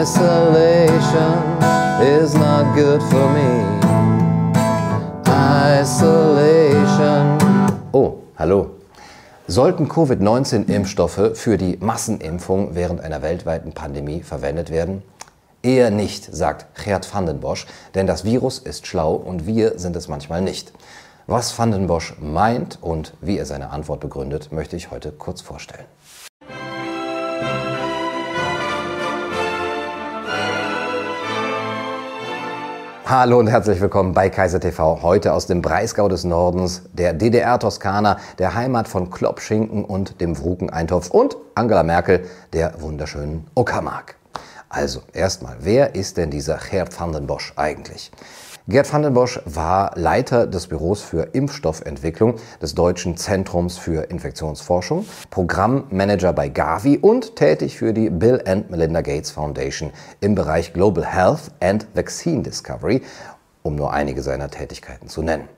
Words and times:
Isolation 0.00 1.60
is 2.00 2.34
not 2.34 2.74
good 2.74 3.02
for 3.02 3.28
me. 3.34 3.50
Isolation. 5.78 7.36
Oh, 7.92 8.22
hallo. 8.38 8.70
Sollten 9.46 9.90
Covid-19-Impfstoffe 9.90 11.32
für 11.34 11.58
die 11.58 11.76
Massenimpfung 11.82 12.74
während 12.74 13.02
einer 13.02 13.20
weltweiten 13.20 13.72
Pandemie 13.72 14.22
verwendet 14.22 14.70
werden? 14.70 15.02
Eher 15.62 15.90
nicht, 15.90 16.34
sagt 16.34 16.82
Gerd 16.82 17.12
Vandenbosch, 17.12 17.66
denn 17.94 18.06
das 18.06 18.24
Virus 18.24 18.58
ist 18.58 18.86
schlau 18.86 19.12
und 19.12 19.46
wir 19.46 19.78
sind 19.78 19.96
es 19.96 20.08
manchmal 20.08 20.40
nicht. 20.40 20.72
Was 21.26 21.58
Vandenbosch 21.58 22.16
meint 22.20 22.78
und 22.80 23.12
wie 23.20 23.36
er 23.36 23.44
seine 23.44 23.68
Antwort 23.68 24.00
begründet, 24.00 24.50
möchte 24.50 24.76
ich 24.76 24.90
heute 24.90 25.12
kurz 25.12 25.42
vorstellen. 25.42 25.84
Hallo 33.10 33.40
und 33.40 33.48
herzlich 33.48 33.80
willkommen 33.80 34.14
bei 34.14 34.30
Kaiser 34.30 34.60
TV. 34.60 35.02
Heute 35.02 35.32
aus 35.32 35.48
dem 35.48 35.62
Breisgau 35.62 36.08
des 36.08 36.22
Nordens, 36.22 36.82
der 36.92 37.12
DDR-Toskana, 37.12 38.18
der 38.38 38.54
Heimat 38.54 38.86
von 38.86 39.10
Kloppschinken 39.10 39.84
und 39.84 40.20
dem 40.20 40.38
Wruken-Eintopf 40.38 41.10
und 41.10 41.36
Angela 41.56 41.82
Merkel, 41.82 42.24
der 42.52 42.80
wunderschönen 42.80 43.48
Uckermark. 43.56 44.14
Also, 44.68 45.02
erstmal, 45.12 45.56
wer 45.58 45.96
ist 45.96 46.18
denn 46.18 46.30
dieser 46.30 46.58
Gerd 46.58 47.00
van 47.00 47.10
den 47.10 47.26
Bosch 47.26 47.52
eigentlich? 47.56 48.12
Gerd 48.70 48.92
van 48.92 49.02
den 49.02 49.14
Bosch 49.14 49.40
war 49.46 49.90
Leiter 49.96 50.46
des 50.46 50.68
Büros 50.68 51.02
für 51.02 51.30
Impfstoffentwicklung 51.32 52.36
des 52.62 52.76
Deutschen 52.76 53.16
Zentrums 53.16 53.78
für 53.78 54.08
Infektionsforschung, 54.10 55.06
Programmmanager 55.30 56.32
bei 56.32 56.48
Gavi 56.48 56.96
und 56.96 57.34
tätig 57.34 57.76
für 57.76 57.92
die 57.92 58.10
Bill 58.10 58.40
and 58.46 58.70
Melinda 58.70 59.00
Gates 59.00 59.32
Foundation 59.32 59.90
im 60.20 60.36
Bereich 60.36 60.72
Global 60.72 61.04
Health 61.04 61.50
and 61.58 61.88
Vaccine 61.94 62.44
Discovery, 62.44 63.02
um 63.64 63.74
nur 63.74 63.92
einige 63.92 64.22
seiner 64.22 64.48
Tätigkeiten 64.48 65.08
zu 65.08 65.22
nennen. 65.22 65.48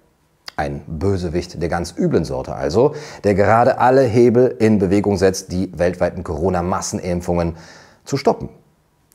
Ein 0.56 0.80
Bösewicht 0.86 1.60
der 1.60 1.68
ganz 1.68 1.94
üblen 1.94 2.24
Sorte 2.24 2.54
also, 2.54 2.94
der 3.24 3.34
gerade 3.34 3.76
alle 3.76 4.04
Hebel 4.04 4.56
in 4.58 4.78
Bewegung 4.78 5.18
setzt, 5.18 5.52
die 5.52 5.70
weltweiten 5.78 6.24
Corona-Massenimpfungen 6.24 7.58
zu 8.06 8.16
stoppen. 8.16 8.48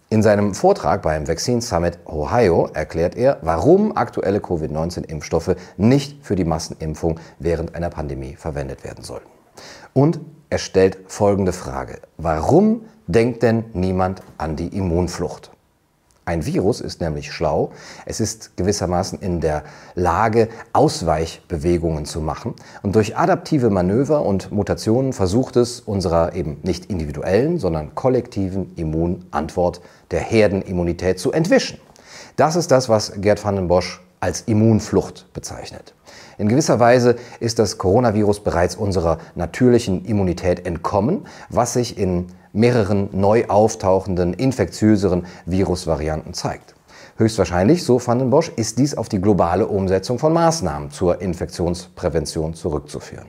In 0.09 0.23
seinem 0.23 0.53
Vortrag 0.53 1.01
beim 1.01 1.27
Vaccine 1.27 1.61
Summit 1.61 1.99
Ohio 2.05 2.69
erklärt 2.73 3.17
er, 3.17 3.39
warum 3.41 3.97
aktuelle 3.97 4.39
Covid-19-Impfstoffe 4.39 5.57
nicht 5.75 6.25
für 6.25 6.37
die 6.37 6.45
Massenimpfung 6.45 7.19
während 7.39 7.75
einer 7.75 7.89
Pandemie 7.89 8.37
verwendet 8.37 8.85
werden 8.85 9.03
sollten. 9.03 9.27
Und 9.91 10.21
er 10.49 10.59
stellt 10.59 10.97
folgende 11.07 11.51
Frage. 11.51 11.99
Warum 12.15 12.85
denkt 13.07 13.43
denn 13.43 13.65
niemand 13.73 14.21
an 14.37 14.55
die 14.55 14.69
Immunflucht? 14.77 15.51
Ein 16.27 16.45
Virus 16.45 16.81
ist 16.81 16.99
nämlich 16.99 17.31
schlau. 17.31 17.71
Es 18.05 18.19
ist 18.19 18.57
gewissermaßen 18.57 19.19
in 19.19 19.39
der 19.39 19.63
Lage, 19.95 20.49
Ausweichbewegungen 20.73 22.03
zu 22.03 22.19
machen. 22.19 22.53
Und 22.83 22.95
durch 22.95 23.15
adaptive 23.15 23.69
Manöver 23.69 24.23
und 24.23 24.51
Mutationen 24.51 25.13
versucht 25.13 25.55
es 25.55 25.79
unserer 25.79 26.35
eben 26.35 26.57
nicht 26.63 26.87
individuellen, 26.87 27.59
sondern 27.59 27.95
kollektiven 27.95 28.73
Immunantwort 28.75 29.79
der 30.11 30.19
Herdenimmunität 30.19 31.17
zu 31.17 31.31
entwischen. 31.31 31.79
Das 32.35 32.57
ist 32.57 32.71
das, 32.71 32.89
was 32.89 33.13
Gerd 33.21 33.41
van 33.41 33.55
den 33.55 33.69
Bosch 33.69 34.01
als 34.19 34.41
Immunflucht 34.41 35.27
bezeichnet. 35.31 35.93
In 36.37 36.49
gewisser 36.49 36.81
Weise 36.81 37.15
ist 37.39 37.57
das 37.57 37.77
Coronavirus 37.77 38.41
bereits 38.41 38.75
unserer 38.75 39.19
natürlichen 39.35 40.03
Immunität 40.03 40.65
entkommen, 40.65 41.25
was 41.49 41.71
sich 41.71 41.97
in 41.97 42.27
mehreren 42.57 43.09
neu 43.13 43.45
auftauchenden, 43.47 44.33
infektiöseren 44.33 45.25
Virusvarianten 45.45 46.33
zeigt. 46.33 46.75
Höchstwahrscheinlich, 47.17 47.83
so 47.83 48.05
Van 48.05 48.19
den 48.19 48.29
Bosch, 48.29 48.51
ist 48.55 48.77
dies 48.77 48.95
auf 48.95 49.09
die 49.09 49.21
globale 49.21 49.67
Umsetzung 49.67 50.19
von 50.19 50.33
Maßnahmen 50.33 50.91
zur 50.91 51.21
Infektionsprävention 51.21 52.53
zurückzuführen. 52.53 53.27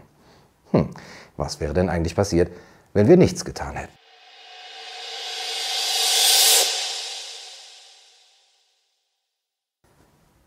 Hm, 0.72 0.88
was 1.36 1.60
wäre 1.60 1.72
denn 1.72 1.88
eigentlich 1.88 2.14
passiert, 2.14 2.50
wenn 2.92 3.08
wir 3.08 3.16
nichts 3.16 3.44
getan 3.44 3.76
hätten? 3.76 3.97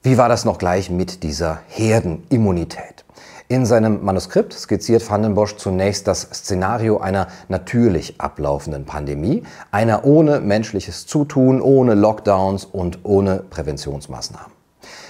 Wie 0.03 0.17
war 0.17 0.29
das 0.29 0.45
noch 0.45 0.57
gleich 0.57 0.89
mit 0.89 1.21
dieser 1.21 1.59
Herdenimmunität? 1.67 3.05
In 3.49 3.67
seinem 3.67 4.03
Manuskript 4.03 4.51
skizziert 4.51 5.07
Van 5.07 5.21
den 5.21 5.35
Bosch 5.35 5.57
zunächst 5.57 6.07
das 6.07 6.21
Szenario 6.21 6.97
einer 6.97 7.27
natürlich 7.49 8.19
ablaufenden 8.19 8.85
Pandemie, 8.85 9.43
einer 9.69 10.03
ohne 10.03 10.39
menschliches 10.39 11.05
Zutun, 11.05 11.61
ohne 11.61 11.93
Lockdowns 11.93 12.65
und 12.65 13.01
ohne 13.03 13.43
Präventionsmaßnahmen. 13.47 14.51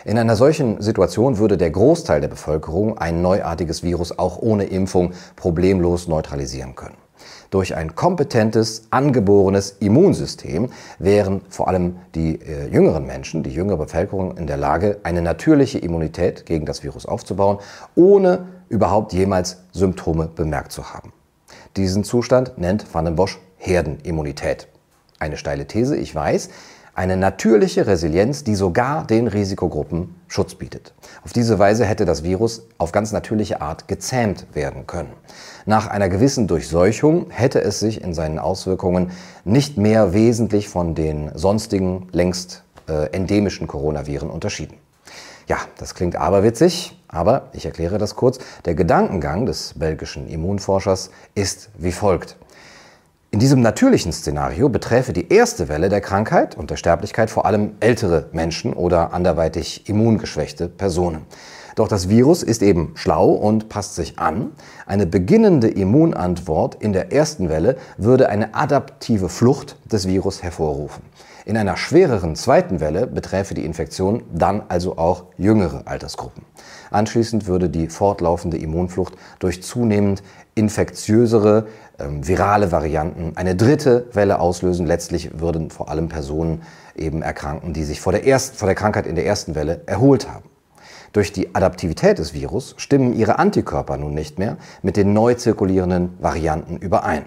In 0.04 0.18
einer 0.18 0.36
solchen 0.36 0.82
Situation 0.82 1.38
würde 1.38 1.58
der 1.58 1.72
Großteil 1.72 2.20
der 2.20 2.28
Bevölkerung 2.28 2.98
ein 2.98 3.22
neuartiges 3.22 3.84
Virus 3.84 4.20
auch 4.20 4.40
ohne 4.40 4.66
Impfung 4.66 5.14
problemlos 5.38 6.10
neutralisieren 6.10 6.76
können. 6.76 6.98
Durch 7.50 7.76
ein 7.76 7.96
kompetentes, 7.96 8.84
angeborenes 8.92 9.78
Immunsystem 9.80 10.70
wären 11.00 11.42
vor 11.50 11.68
allem 11.68 11.98
die 12.16 12.36
äh, 12.42 12.68
jüngeren 12.70 13.06
Menschen, 13.06 13.44
die 13.44 13.52
jüngere 13.52 13.78
Bevölkerung 13.78 14.38
in 14.38 14.48
der 14.48 14.58
Lage, 14.58 15.00
eine 15.04 15.22
natürliche 15.22 15.80
Immunität 15.80 16.46
gegen 16.46 16.66
das 16.66 16.84
Virus 16.84 17.06
aufzubauen, 17.06 17.60
ohne 17.96 18.48
überhaupt 18.70 19.14
jemals 19.14 19.64
Symptome 19.72 20.30
bemerkt 20.34 20.72
zu 20.72 20.94
haben. 20.94 21.12
Diesen 21.76 22.04
Zustand 22.04 22.58
nennt 22.58 22.86
Van 22.94 23.06
den 23.06 23.16
Bosch 23.16 23.40
Herdenimmunität. 23.58 24.68
Eine 25.20 25.38
steile 25.38 25.68
These, 25.68 25.98
ich 25.98 26.16
weiß, 26.16 26.50
eine 26.94 27.18
natürliche 27.18 27.88
Resilienz, 27.88 28.44
die 28.44 28.56
sogar 28.56 29.06
den 29.06 29.28
Risikogruppen 29.28 30.16
Schutz 30.28 30.56
bietet. 30.56 30.94
Auf 31.24 31.34
diese 31.34 31.60
Weise 31.60 31.86
hätte 31.86 32.06
das 32.06 32.24
Virus 32.24 32.64
auf 32.78 32.92
ganz 32.92 33.12
natürliche 33.12 33.62
Art 33.62 33.88
gezähmt 33.88 34.48
werden 34.54 34.88
können. 34.88 35.14
Nach 35.66 35.88
einer 35.88 36.10
gewissen 36.10 36.48
Durchseuchung 36.48 37.30
hätte 37.30 37.62
es 37.62 37.80
sich 37.80 38.02
in 38.02 38.14
seinen 38.14 38.40
Auswirkungen 38.40 39.12
nicht 39.46 39.78
mehr 39.78 40.14
wesentlich 40.14 40.70
von 40.70 40.96
den 40.96 41.32
sonstigen, 41.36 42.10
längst 42.12 42.64
äh, 42.88 43.12
endemischen 43.12 43.68
Coronaviren 43.68 44.30
unterschieden. 44.30 44.78
Ja, 45.48 45.58
das 45.78 45.96
klingt 45.96 46.16
aberwitzig, 46.16 46.98
aber 47.08 47.50
ich 47.54 47.66
erkläre 47.66 47.98
das 47.98 48.16
kurz. 48.16 48.40
Der 48.66 48.76
Gedankengang 48.76 49.46
des 49.46 49.74
belgischen 49.76 50.28
Immunforschers 50.28 51.10
ist 51.36 51.70
wie 51.78 51.92
folgt. 51.92 52.38
In 53.34 53.40
diesem 53.40 53.62
natürlichen 53.62 54.12
Szenario 54.12 54.68
beträfe 54.68 55.14
die 55.14 55.32
erste 55.32 55.70
Welle 55.70 55.88
der 55.88 56.02
Krankheit 56.02 56.58
und 56.58 56.70
der 56.70 56.76
Sterblichkeit 56.76 57.30
vor 57.30 57.46
allem 57.46 57.78
ältere 57.80 58.28
Menschen 58.34 58.74
oder 58.74 59.14
anderweitig 59.14 59.88
immungeschwächte 59.88 60.68
Personen. 60.68 61.22
Doch 61.78 61.88
das 61.88 62.10
Virus 62.10 62.44
ist 62.44 62.62
eben 62.62 62.92
schlau 62.96 63.30
und 63.30 63.70
passt 63.70 63.96
sich 63.96 64.20
an. 64.20 64.52
Eine 64.86 65.06
beginnende 65.06 65.70
Immunantwort 65.70 66.76
in 66.84 66.92
der 66.92 67.14
ersten 67.14 67.48
Welle 67.48 67.78
würde 67.96 68.28
eine 68.28 68.54
adaptive 68.54 69.30
Flucht 69.30 69.78
des 69.90 70.10
Virus 70.10 70.44
hervorrufen. 70.44 71.02
In 71.46 71.58
einer 71.58 71.76
schwereren 71.76 72.36
zweiten 72.36 72.80
Welle 72.80 73.08
beträfe 73.08 73.56
die 73.56 73.66
Infektion 73.66 74.24
dann 74.32 74.64
also 74.68 74.98
auch 74.98 75.26
jüngere 75.38 75.88
Altersgruppen. 75.88 76.44
Anschließend 76.92 77.48
würde 77.48 77.70
die 77.70 77.88
fortlaufende 77.88 78.58
Immunflucht 78.58 79.16
durch 79.40 79.64
zunehmend 79.64 80.22
infektiösere, 80.54 81.68
ähm, 82.00 82.28
virale 82.28 82.72
Varianten 82.72 83.34
eine 83.36 83.56
dritte 83.56 84.08
Welle 84.14 84.40
auslösen. 84.40 84.86
Letztlich 84.86 85.40
würden 85.40 85.72
vor 85.72 85.90
allem 85.90 86.10
Personen 86.10 86.62
eben 86.96 87.24
erkranken, 87.24 87.74
die 87.74 87.86
sich 87.86 88.02
vor 88.02 88.12
der, 88.12 88.28
ersten, 88.28 88.58
vor 88.58 88.68
der 88.68 88.76
Krankheit 88.76 89.08
in 89.08 89.16
der 89.16 89.26
ersten 89.26 89.56
Welle 89.56 89.82
erholt 89.88 90.30
haben. 90.30 90.46
Durch 91.14 91.34
die 91.34 91.56
Adaptivität 91.56 92.20
des 92.20 92.34
Virus 92.34 92.76
stimmen 92.78 93.14
ihre 93.14 93.40
Antikörper 93.40 93.98
nun 93.98 94.14
nicht 94.14 94.38
mehr 94.38 94.58
mit 94.82 94.96
den 94.96 95.12
neu 95.14 95.34
zirkulierenden 95.34 96.18
Varianten 96.20 96.78
überein. 96.78 97.26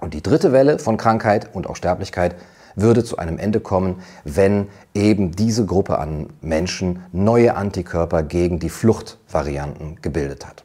Und 0.00 0.14
die 0.14 0.22
dritte 0.22 0.52
Welle 0.52 0.78
von 0.78 0.96
Krankheit 0.96 1.54
und 1.54 1.68
auch 1.68 1.76
Sterblichkeit 1.76 2.34
würde 2.74 3.04
zu 3.04 3.18
einem 3.18 3.38
Ende 3.38 3.60
kommen, 3.60 3.96
wenn 4.24 4.68
eben 4.94 5.32
diese 5.32 5.66
Gruppe 5.66 5.98
an 5.98 6.28
Menschen 6.40 7.00
neue 7.12 7.56
Antikörper 7.56 8.22
gegen 8.22 8.58
die 8.58 8.70
Fluchtvarianten 8.70 9.98
gebildet 10.02 10.46
hat. 10.46 10.64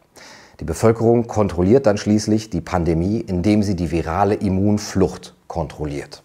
Die 0.59 0.65
Bevölkerung 0.65 1.27
kontrolliert 1.27 1.85
dann 1.85 1.97
schließlich 1.97 2.49
die 2.49 2.61
Pandemie, 2.61 3.19
indem 3.19 3.61
sie 3.61 3.75
die 3.75 3.91
virale 3.91 4.33
Immunflucht 4.33 5.35
kontrolliert. 5.47 6.23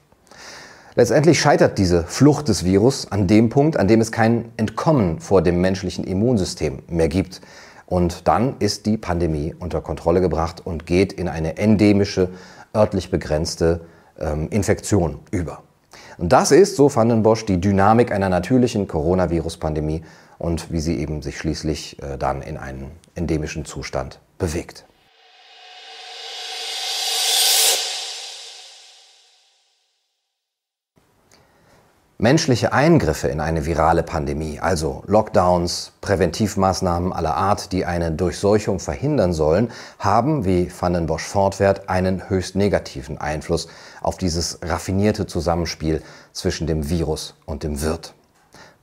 Letztendlich 0.94 1.40
scheitert 1.40 1.78
diese 1.78 2.04
Flucht 2.04 2.48
des 2.48 2.64
Virus 2.64 3.10
an 3.10 3.26
dem 3.26 3.48
Punkt, 3.48 3.78
an 3.78 3.88
dem 3.88 4.00
es 4.00 4.12
kein 4.12 4.50
Entkommen 4.58 5.20
vor 5.20 5.40
dem 5.40 5.60
menschlichen 5.60 6.04
Immunsystem 6.04 6.82
mehr 6.88 7.08
gibt. 7.08 7.40
Und 7.86 8.28
dann 8.28 8.56
ist 8.58 8.86
die 8.86 8.98
Pandemie 8.98 9.54
unter 9.58 9.80
Kontrolle 9.80 10.20
gebracht 10.20 10.60
und 10.64 10.86
geht 10.86 11.12
in 11.14 11.28
eine 11.28 11.56
endemische, 11.56 12.30
örtlich 12.74 13.10
begrenzte 13.10 13.86
ähm, 14.18 14.48
Infektion 14.50 15.18
über. 15.30 15.62
Und 16.22 16.32
das 16.32 16.52
ist, 16.52 16.76
so 16.76 16.88
fanden 16.88 17.24
Bosch, 17.24 17.46
die 17.46 17.60
Dynamik 17.60 18.12
einer 18.12 18.28
natürlichen 18.28 18.86
Coronavirus-Pandemie 18.86 20.02
und 20.38 20.70
wie 20.70 20.78
sie 20.78 21.00
eben 21.00 21.20
sich 21.20 21.36
schließlich 21.36 22.00
äh, 22.00 22.16
dann 22.16 22.42
in 22.42 22.58
einen 22.58 22.92
endemischen 23.16 23.64
Zustand 23.64 24.20
bewegt. 24.38 24.84
Menschliche 32.22 32.72
Eingriffe 32.72 33.26
in 33.26 33.40
eine 33.40 33.66
virale 33.66 34.04
Pandemie, 34.04 34.60
also 34.60 35.02
Lockdowns, 35.08 35.90
Präventivmaßnahmen 36.02 37.12
aller 37.12 37.34
Art, 37.34 37.72
die 37.72 37.84
eine 37.84 38.12
Durchseuchung 38.12 38.78
verhindern 38.78 39.32
sollen, 39.32 39.72
haben, 39.98 40.44
wie 40.44 40.70
Van 40.70 40.92
den 40.92 41.06
Bosch 41.06 41.24
fortwährt, 41.24 41.88
einen 41.88 42.30
höchst 42.30 42.54
negativen 42.54 43.18
Einfluss 43.18 43.66
auf 44.02 44.18
dieses 44.18 44.60
raffinierte 44.62 45.26
Zusammenspiel 45.26 46.00
zwischen 46.32 46.68
dem 46.68 46.88
Virus 46.88 47.34
und 47.44 47.64
dem 47.64 47.82
Wirt. 47.82 48.14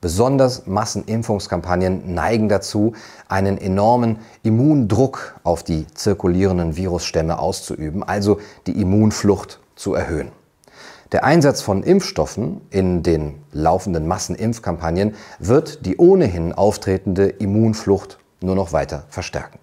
Besonders 0.01 0.67
Massenimpfungskampagnen 0.67 2.13
neigen 2.13 2.49
dazu, 2.49 2.91
einen 3.29 3.57
enormen 3.57 4.19
Immundruck 4.43 5.39
auf 5.43 5.63
die 5.63 5.87
zirkulierenden 5.87 6.75
Virusstämme 6.75 7.39
auszuüben, 7.39 8.03
also 8.03 8.41
die 8.67 8.81
Immunflucht 8.81 9.61
zu 9.77 9.93
erhöhen. 9.93 10.33
Der 11.11 11.23
Einsatz 11.23 11.63
von 11.63 11.81
Impfstoffen 11.81 12.61
in 12.69 13.01
den 13.01 13.41
laufenden 13.51 14.07
Massenimpfkampagnen 14.07 15.15
wird 15.39 15.87
die 15.87 15.97
ohnehin 15.97 16.53
auftretende 16.53 17.29
Immunflucht 17.29 18.19
nur 18.41 18.53
noch 18.53 18.73
weiter 18.73 19.05
verstärken. 19.09 19.57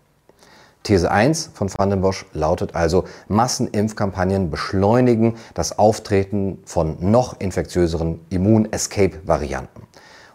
These 0.83 1.09
1 1.09 1.51
von 1.55 1.71
Van 1.73 1.91
den 1.91 2.01
Bosch 2.01 2.27
lautet 2.33 2.75
also, 2.75 3.05
Massenimpfkampagnen 3.29 4.51
beschleunigen 4.51 5.37
das 5.55 5.79
Auftreten 5.79 6.59
von 6.65 6.97
noch 6.99 7.39
infektiöseren 7.39 8.21
Immun-Escape-Varianten. 8.31 9.83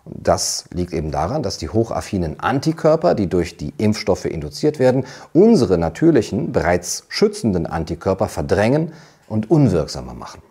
Das 0.06 0.64
liegt 0.74 0.94
eben 0.94 1.12
daran, 1.12 1.44
dass 1.44 1.58
die 1.58 1.70
hochaffinen 1.70 2.40
Antikörper, 2.40 3.16
die 3.16 3.28
durch 3.28 3.58
die 3.58 3.74
Impfstoffe 3.78 4.26
induziert 4.26 4.80
werden, 4.80 5.06
unsere 5.34 5.78
natürlichen, 5.78 6.54
bereits 6.54 7.04
schützenden 7.10 7.66
Antikörper 7.66 8.30
verdrängen 8.30 8.94
und 9.28 9.52
unwirksamer 9.52 10.14
machen. 10.14 10.42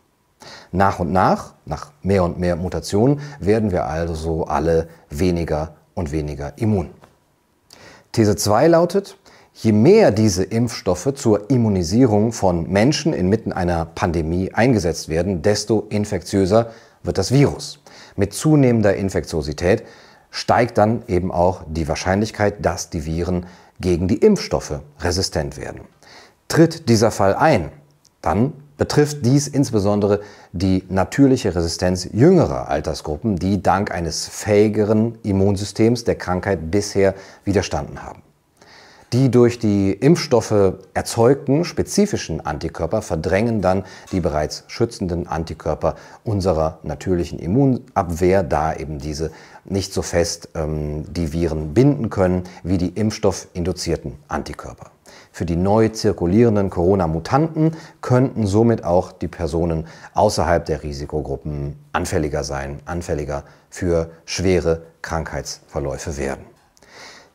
Nach 0.72 0.98
und 0.98 1.12
nach, 1.12 1.54
nach 1.66 1.92
mehr 2.02 2.24
und 2.24 2.38
mehr 2.38 2.56
Mutationen, 2.56 3.20
werden 3.40 3.70
wir 3.70 3.86
also 3.86 4.44
alle 4.44 4.88
weniger 5.08 5.74
und 5.94 6.12
weniger 6.12 6.52
immun. 6.56 6.90
These 8.12 8.36
2 8.36 8.68
lautet, 8.68 9.16
je 9.54 9.72
mehr 9.72 10.10
diese 10.10 10.42
Impfstoffe 10.42 11.14
zur 11.14 11.50
Immunisierung 11.50 12.32
von 12.32 12.70
Menschen 12.70 13.12
inmitten 13.12 13.52
einer 13.52 13.84
Pandemie 13.84 14.52
eingesetzt 14.52 15.08
werden, 15.08 15.42
desto 15.42 15.86
infektiöser 15.90 16.70
wird 17.02 17.18
das 17.18 17.30
Virus. 17.30 17.80
Mit 18.16 18.32
zunehmender 18.32 18.96
Infektiosität 18.96 19.84
steigt 20.30 20.78
dann 20.78 21.02
eben 21.08 21.32
auch 21.32 21.62
die 21.68 21.88
Wahrscheinlichkeit, 21.88 22.64
dass 22.64 22.90
die 22.90 23.04
Viren 23.04 23.46
gegen 23.80 24.08
die 24.08 24.18
Impfstoffe 24.18 24.80
resistent 25.00 25.56
werden. 25.56 25.82
Tritt 26.48 26.88
dieser 26.88 27.10
Fall 27.10 27.34
ein, 27.34 27.70
dann 28.22 28.52
betrifft 28.80 29.26
dies 29.26 29.46
insbesondere 29.46 30.22
die 30.52 30.84
natürliche 30.88 31.54
Resistenz 31.54 32.08
jüngerer 32.14 32.70
Altersgruppen, 32.70 33.36
die 33.36 33.62
dank 33.62 33.90
eines 33.90 34.26
fähigeren 34.26 35.18
Immunsystems 35.22 36.04
der 36.04 36.14
Krankheit 36.14 36.70
bisher 36.70 37.14
widerstanden 37.44 38.02
haben. 38.02 38.22
Die 39.12 39.30
durch 39.30 39.58
die 39.58 39.92
Impfstoffe 39.92 40.78
erzeugten 40.94 41.66
spezifischen 41.66 42.40
Antikörper 42.46 43.02
verdrängen 43.02 43.60
dann 43.60 43.84
die 44.12 44.20
bereits 44.20 44.64
schützenden 44.68 45.26
Antikörper 45.26 45.96
unserer 46.24 46.78
natürlichen 46.82 47.38
Immunabwehr, 47.38 48.42
da 48.42 48.74
eben 48.74 48.98
diese 48.98 49.30
nicht 49.66 49.92
so 49.92 50.00
fest 50.00 50.48
ähm, 50.54 51.04
die 51.12 51.34
Viren 51.34 51.74
binden 51.74 52.08
können 52.08 52.44
wie 52.62 52.78
die 52.78 52.88
impfstoffinduzierten 52.88 54.14
Antikörper. 54.28 54.90
Für 55.32 55.46
die 55.46 55.56
neu 55.56 55.88
zirkulierenden 55.88 56.70
Corona-Mutanten 56.70 57.76
könnten 58.00 58.46
somit 58.46 58.84
auch 58.84 59.12
die 59.12 59.28
Personen 59.28 59.86
außerhalb 60.14 60.64
der 60.64 60.82
Risikogruppen 60.82 61.76
anfälliger 61.92 62.44
sein, 62.44 62.80
anfälliger 62.84 63.44
für 63.70 64.10
schwere 64.24 64.82
Krankheitsverläufe 65.02 66.16
werden. 66.16 66.44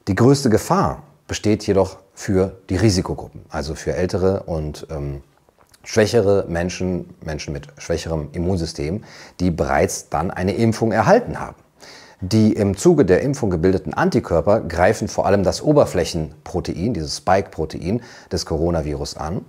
Die 0.07 0.15
größte 0.15 0.50
Gefahr 0.50 1.03
besteht 1.27 1.65
jedoch 1.65 1.97
für 2.13 2.57
die 2.69 2.75
Risikogruppen, 2.75 3.45
also 3.50 3.75
für 3.75 3.95
ältere 3.95 4.44
und 4.44 4.88
ähm, 4.92 5.24
schwächere 5.83 6.45
Menschen, 6.47 7.15
Menschen 7.24 7.53
mit 7.53 7.68
schwächerem 7.77 8.30
Immunsystem, 8.33 9.03
die 9.39 9.51
bereits 9.51 10.09
dann 10.09 10.31
eine 10.31 10.53
Impfung 10.53 10.92
erhalten 10.92 11.39
haben. 11.39 11.56
Die 12.31 12.54
im 12.54 12.75
Zuge 12.75 13.06
der 13.06 13.22
Impfung 13.22 13.51
gebildeten 13.51 13.94
Antikörper 13.94 14.62
greifen 14.62 15.07
vor 15.07 15.27
allem 15.27 15.44
das 15.44 15.62
Oberflächenprotein, 15.62 16.95
dieses 16.95 17.18
Spike-Protein 17.18 18.01
des 18.31 18.48
Coronavirus 18.48 19.18
an. 19.18 19.42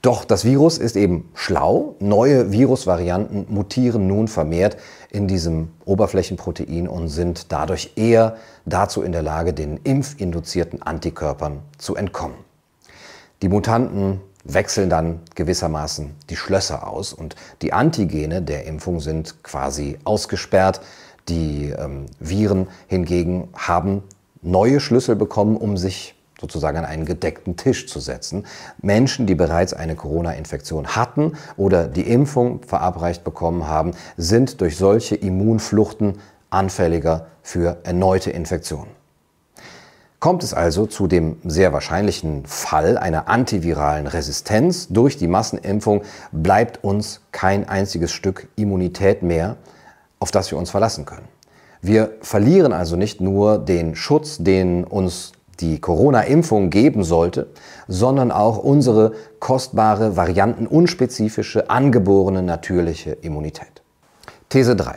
Doch 0.00 0.24
das 0.24 0.46
Virus 0.46 0.78
ist 0.78 0.96
eben 0.96 1.28
schlau. 1.34 1.96
Neue 1.98 2.52
Virusvarianten 2.52 3.44
mutieren 3.50 4.06
nun 4.06 4.28
vermehrt 4.28 4.78
in 5.10 5.28
diesem 5.28 5.72
Oberflächenprotein 5.84 6.88
und 6.88 7.08
sind 7.08 7.52
dadurch 7.52 7.92
eher 7.96 8.36
dazu 8.64 9.02
in 9.02 9.12
der 9.12 9.22
Lage, 9.22 9.52
den 9.52 9.76
impfinduzierten 9.76 10.80
Antikörpern 10.80 11.58
zu 11.76 11.96
entkommen. 11.96 12.38
Die 13.42 13.50
Mutanten 13.50 14.22
wechseln 14.44 14.88
dann 14.88 15.20
gewissermaßen 15.34 16.14
die 16.30 16.36
Schlösser 16.36 16.88
aus 16.88 17.12
und 17.12 17.36
die 17.60 17.74
Antigene 17.74 18.40
der 18.40 18.64
Impfung 18.64 19.00
sind 19.00 19.42
quasi 19.42 19.98
ausgesperrt. 20.04 20.80
Die 21.28 21.70
ähm, 21.70 22.06
Viren 22.18 22.68
hingegen 22.88 23.48
haben 23.54 24.02
neue 24.42 24.80
Schlüssel 24.80 25.16
bekommen, 25.16 25.56
um 25.56 25.76
sich 25.76 26.14
sozusagen 26.40 26.78
an 26.78 26.84
einen 26.86 27.04
gedeckten 27.04 27.56
Tisch 27.56 27.86
zu 27.86 28.00
setzen. 28.00 28.46
Menschen, 28.80 29.26
die 29.26 29.34
bereits 29.34 29.74
eine 29.74 29.94
Corona-Infektion 29.94 30.96
hatten 30.96 31.34
oder 31.56 31.86
die 31.86 32.10
Impfung 32.10 32.62
verabreicht 32.62 33.24
bekommen 33.24 33.66
haben, 33.66 33.92
sind 34.16 34.60
durch 34.60 34.76
solche 34.76 35.16
Immunfluchten 35.16 36.18
anfälliger 36.48 37.26
für 37.42 37.78
erneute 37.84 38.30
Infektionen. 38.30 38.90
Kommt 40.18 40.42
es 40.42 40.52
also 40.52 40.86
zu 40.86 41.06
dem 41.06 41.36
sehr 41.44 41.72
wahrscheinlichen 41.72 42.44
Fall 42.44 42.98
einer 42.98 43.28
antiviralen 43.28 44.06
Resistenz 44.06 44.88
durch 44.88 45.16
die 45.16 45.28
Massenimpfung, 45.28 46.02
bleibt 46.30 46.84
uns 46.84 47.22
kein 47.32 47.66
einziges 47.66 48.12
Stück 48.12 48.48
Immunität 48.54 49.22
mehr, 49.22 49.56
auf 50.20 50.30
das 50.30 50.50
wir 50.50 50.58
uns 50.58 50.70
verlassen 50.70 51.06
können. 51.06 51.26
Wir 51.82 52.12
verlieren 52.20 52.74
also 52.74 52.94
nicht 52.94 53.22
nur 53.22 53.58
den 53.58 53.96
Schutz, 53.96 54.36
den 54.38 54.84
uns 54.84 55.32
die 55.60 55.80
Corona-Impfung 55.80 56.70
geben 56.70 57.04
sollte, 57.04 57.48
sondern 57.88 58.30
auch 58.30 58.58
unsere 58.58 59.12
kostbare, 59.40 60.16
variantenunspezifische, 60.16 61.70
angeborene 61.70 62.42
natürliche 62.42 63.12
Immunität. 63.12 63.82
These 64.50 64.76
3. 64.76 64.96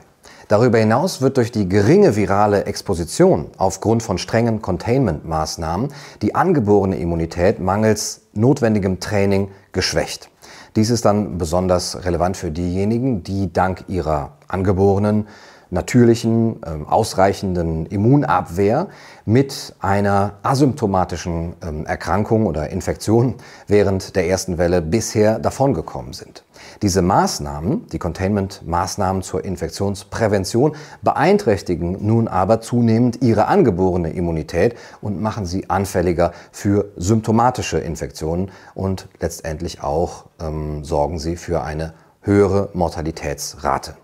Darüber 0.49 0.77
hinaus 0.77 1.21
wird 1.21 1.37
durch 1.37 1.51
die 1.51 1.69
geringe 1.69 2.17
virale 2.17 2.65
Exposition 2.65 3.47
aufgrund 3.57 4.03
von 4.03 4.17
strengen 4.17 4.61
Containment-Maßnahmen 4.61 5.93
die 6.21 6.35
angeborene 6.35 6.97
Immunität 6.97 7.59
mangels 7.59 8.21
notwendigem 8.33 8.99
Training 8.99 9.51
geschwächt. 9.71 10.29
Dies 10.75 10.89
ist 10.89 11.05
dann 11.05 11.37
besonders 11.37 12.03
relevant 12.03 12.35
für 12.35 12.49
diejenigen, 12.49 13.23
die 13.23 13.53
dank 13.53 13.85
ihrer 13.87 14.37
angeborenen 14.47 15.27
natürlichen, 15.73 16.61
ähm, 16.65 16.87
ausreichenden 16.87 17.85
Immunabwehr 17.87 18.87
mit 19.25 19.75
einer 19.79 20.33
asymptomatischen 20.43 21.53
ähm, 21.61 21.85
Erkrankung 21.85 22.45
oder 22.45 22.69
Infektion 22.69 23.35
während 23.67 24.15
der 24.15 24.27
ersten 24.27 24.57
Welle 24.57 24.81
bisher 24.81 25.39
davongekommen 25.39 26.13
sind. 26.13 26.45
Diese 26.81 27.01
Maßnahmen, 27.01 27.87
die 27.87 27.99
Containment-Maßnahmen 27.99 29.23
zur 29.23 29.43
Infektionsprävention, 29.43 30.75
beeinträchtigen 31.01 32.05
nun 32.05 32.27
aber 32.27 32.61
zunehmend 32.61 33.21
ihre 33.21 33.47
angeborene 33.47 34.11
Immunität 34.11 34.75
und 35.01 35.21
machen 35.21 35.45
sie 35.45 35.69
anfälliger 35.69 36.31
für 36.51 36.91
symptomatische 36.95 37.79
Infektionen 37.79 38.51
und 38.75 39.07
letztendlich 39.19 39.81
auch 39.81 40.25
ähm, 40.39 40.83
sorgen 40.83 41.19
sie 41.19 41.35
für 41.35 41.63
eine 41.63 41.93
höhere 42.21 42.69
Mortalitätsrate. 42.73 43.95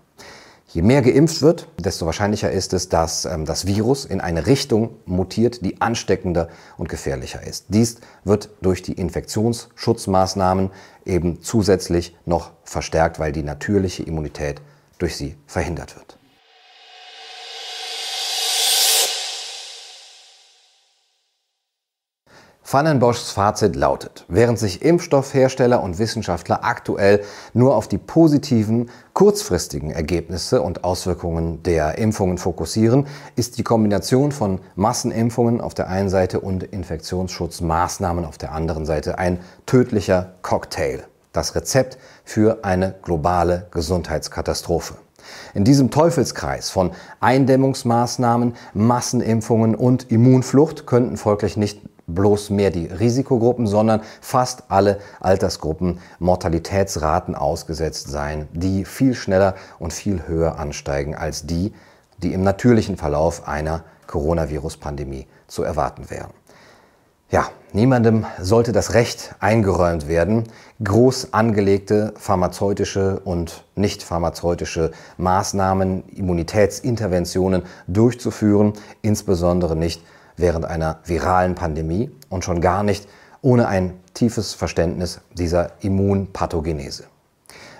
Je 0.72 0.82
mehr 0.82 1.02
geimpft 1.02 1.42
wird, 1.42 1.66
desto 1.78 2.06
wahrscheinlicher 2.06 2.52
ist 2.52 2.72
es, 2.74 2.88
dass 2.88 3.24
ähm, 3.24 3.44
das 3.44 3.66
Virus 3.66 4.04
in 4.04 4.20
eine 4.20 4.46
Richtung 4.46 4.90
mutiert, 5.04 5.64
die 5.64 5.80
ansteckender 5.80 6.48
und 6.76 6.88
gefährlicher 6.88 7.44
ist. 7.44 7.66
Dies 7.70 7.96
wird 8.22 8.50
durch 8.62 8.80
die 8.82 8.92
Infektionsschutzmaßnahmen 8.92 10.70
eben 11.04 11.42
zusätzlich 11.42 12.16
noch 12.24 12.52
verstärkt, 12.62 13.18
weil 13.18 13.32
die 13.32 13.42
natürliche 13.42 14.04
Immunität 14.04 14.60
durch 14.98 15.16
sie 15.16 15.34
verhindert 15.48 15.96
wird. 15.96 16.19
Van 22.72 23.00
Boschs 23.00 23.32
Fazit 23.32 23.74
lautet, 23.74 24.24
während 24.28 24.56
sich 24.56 24.82
Impfstoffhersteller 24.82 25.82
und 25.82 25.98
Wissenschaftler 25.98 26.62
aktuell 26.62 27.24
nur 27.52 27.74
auf 27.74 27.88
die 27.88 27.98
positiven, 27.98 28.90
kurzfristigen 29.12 29.90
Ergebnisse 29.90 30.62
und 30.62 30.84
Auswirkungen 30.84 31.64
der 31.64 31.98
Impfungen 31.98 32.38
fokussieren, 32.38 33.08
ist 33.34 33.58
die 33.58 33.64
Kombination 33.64 34.30
von 34.30 34.60
Massenimpfungen 34.76 35.60
auf 35.60 35.74
der 35.74 35.88
einen 35.88 36.10
Seite 36.10 36.38
und 36.38 36.62
Infektionsschutzmaßnahmen 36.62 38.24
auf 38.24 38.38
der 38.38 38.52
anderen 38.52 38.86
Seite 38.86 39.18
ein 39.18 39.40
tödlicher 39.66 40.34
Cocktail. 40.42 41.02
das 41.32 41.54
Rezept 41.56 41.98
für 42.24 42.64
eine 42.64 42.94
globale 43.02 43.66
Gesundheitskatastrophe. 43.70 44.94
In 45.54 45.64
diesem 45.64 45.90
Teufelskreis 45.90 46.70
von 46.70 46.92
Eindämmungsmaßnahmen, 47.20 48.54
Massenimpfungen 48.74 49.74
und 49.74 50.10
Immunflucht 50.10 50.86
könnten 50.86 51.16
folglich 51.16 51.56
nicht 51.56 51.89
bloß 52.14 52.50
mehr 52.50 52.70
die 52.70 52.86
Risikogruppen, 52.86 53.66
sondern 53.66 54.02
fast 54.20 54.64
alle 54.68 54.98
Altersgruppen 55.20 56.00
Mortalitätsraten 56.18 57.34
ausgesetzt 57.34 58.08
sein, 58.08 58.48
die 58.52 58.84
viel 58.84 59.14
schneller 59.14 59.54
und 59.78 59.92
viel 59.92 60.26
höher 60.26 60.58
ansteigen 60.58 61.14
als 61.14 61.46
die, 61.46 61.72
die 62.18 62.32
im 62.32 62.42
natürlichen 62.42 62.96
Verlauf 62.96 63.48
einer 63.48 63.84
Coronavirus-Pandemie 64.06 65.26
zu 65.46 65.62
erwarten 65.62 66.10
wären. 66.10 66.30
Ja, 67.30 67.48
niemandem 67.72 68.26
sollte 68.40 68.72
das 68.72 68.94
Recht 68.94 69.36
eingeräumt 69.38 70.08
werden, 70.08 70.44
groß 70.82 71.32
angelegte 71.32 72.12
pharmazeutische 72.16 73.20
und 73.20 73.62
nicht 73.76 74.02
pharmazeutische 74.02 74.90
Maßnahmen, 75.16 76.08
Immunitätsinterventionen 76.08 77.62
durchzuführen, 77.86 78.72
insbesondere 79.02 79.76
nicht 79.76 80.02
während 80.40 80.64
einer 80.64 80.98
viralen 81.04 81.54
Pandemie 81.54 82.10
und 82.28 82.44
schon 82.44 82.60
gar 82.60 82.82
nicht 82.82 83.08
ohne 83.42 83.68
ein 83.68 83.98
tiefes 84.14 84.54
Verständnis 84.54 85.20
dieser 85.32 85.72
Immunpathogenese. 85.80 87.04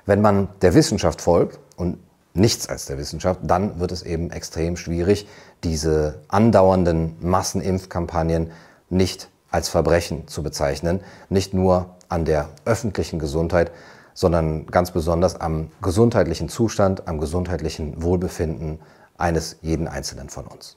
Wenn 0.06 0.20
man 0.20 0.48
der 0.62 0.74
Wissenschaft 0.74 1.20
folgt 1.20 1.58
und 1.76 1.98
nichts 2.34 2.68
als 2.68 2.86
der 2.86 2.98
Wissenschaft, 2.98 3.40
dann 3.42 3.78
wird 3.80 3.92
es 3.92 4.02
eben 4.02 4.30
extrem 4.30 4.76
schwierig, 4.76 5.28
diese 5.64 6.20
andauernden 6.28 7.16
Massenimpfkampagnen 7.20 8.52
nicht 8.88 9.28
als 9.50 9.68
Verbrechen 9.68 10.28
zu 10.28 10.42
bezeichnen, 10.42 11.00
nicht 11.28 11.54
nur 11.54 11.96
an 12.08 12.24
der 12.24 12.48
öffentlichen 12.64 13.18
Gesundheit, 13.18 13.70
sondern 14.14 14.66
ganz 14.66 14.90
besonders 14.90 15.40
am 15.40 15.70
gesundheitlichen 15.82 16.48
Zustand, 16.48 17.08
am 17.08 17.18
gesundheitlichen 17.18 18.02
Wohlbefinden 18.02 18.80
eines 19.16 19.58
jeden 19.60 19.88
Einzelnen 19.88 20.28
von 20.28 20.46
uns. 20.46 20.76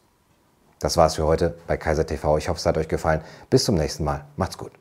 Das 0.84 0.98
war's 0.98 1.16
für 1.16 1.25
heute 1.25 1.56
bei 1.66 1.78
Kaiser 1.78 2.06
TV. 2.06 2.38
Ich 2.38 2.50
hoffe, 2.50 2.60
es 2.60 2.66
hat 2.66 2.78
euch 2.78 2.90
gefallen. 2.90 3.22
Bis 3.50 3.63
zum 3.63 3.75
nächsten 3.75 4.04
Mal. 4.04 4.25
Macht's 4.36 4.58
gut. 4.58 4.74